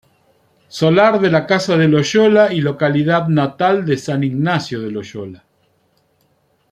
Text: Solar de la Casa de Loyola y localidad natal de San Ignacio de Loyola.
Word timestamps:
Solar 0.67 1.21
de 1.21 1.29
la 1.29 1.45
Casa 1.45 1.77
de 1.77 1.87
Loyola 1.87 2.51
y 2.51 2.59
localidad 2.61 3.27
natal 3.27 3.85
de 3.85 3.97
San 3.97 4.23
Ignacio 4.23 4.81
de 4.81 4.89
Loyola. 4.89 5.45